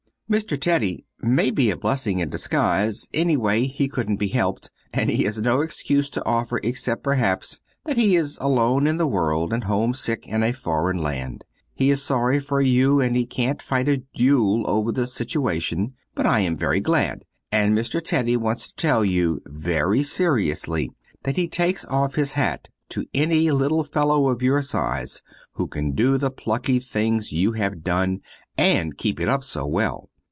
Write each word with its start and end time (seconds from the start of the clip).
Mr. 0.31 0.57
Teddy 0.57 1.03
may 1.19 1.51
be 1.51 1.69
a 1.69 1.75
blessing 1.75 2.19
in 2.19 2.29
disguise, 2.29 3.05
anyway 3.13 3.65
he 3.67 3.89
couldn't 3.89 4.15
be 4.15 4.29
helped, 4.29 4.71
and 4.93 5.09
he 5.09 5.25
has 5.25 5.41
no 5.41 5.59
excuse 5.59 6.09
to 6.09 6.25
offer, 6.25 6.57
except, 6.63 7.03
perhaps, 7.03 7.59
that 7.83 7.97
he 7.97 8.15
is 8.15 8.37
alone 8.39 8.87
in 8.87 8.95
the 8.95 9.05
world 9.07 9.51
and 9.51 9.65
homesick 9.65 10.25
in 10.25 10.41
a 10.41 10.53
foreign 10.53 10.97
land. 10.97 11.43
He 11.73 11.89
is 11.89 12.01
sorry 12.01 12.41
you 12.61 13.01
and 13.01 13.17
he 13.17 13.25
can't 13.25 13.61
fight 13.61 13.89
a 13.89 13.97
duel 14.15 14.63
over 14.69 14.93
the 14.93 15.05
situation, 15.05 15.95
but 16.15 16.25
I 16.25 16.39
am 16.39 16.55
very 16.55 16.79
glad. 16.79 17.25
And 17.51 17.77
Mr. 17.77 18.01
Teddy 18.01 18.37
wants 18.37 18.69
to 18.69 18.75
tell 18.75 19.03
you, 19.03 19.41
very 19.45 20.01
seriously 20.01 20.91
that 21.23 21.35
he 21.35 21.49
takes 21.49 21.83
off 21.87 22.15
his 22.15 22.31
hat 22.31 22.69
to 22.91 23.05
any 23.13 23.51
little 23.51 23.83
fellow 23.83 24.29
of 24.29 24.41
your 24.41 24.61
size 24.61 25.21
who 25.55 25.67
can 25.67 25.91
do 25.91 26.17
the 26.17 26.31
plucky 26.31 26.79
thing 26.79 27.21
you 27.27 27.51
have 27.51 27.83
done, 27.83 28.21
and 28.57 28.97
keep 28.97 29.19
it 29.19 29.27
up 29.27 29.43
so 29.43 29.65
well. 29.65 30.07